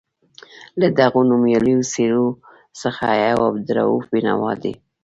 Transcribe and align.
له 0.79 0.87
دغو 0.99 1.19
نومیالیو 1.29 1.87
څېرو 1.93 2.27
څخه 2.81 3.05
یو 3.27 3.39
عبدالرؤف 3.49 4.03
بېنوا 4.11 4.53
دی. 4.63 4.73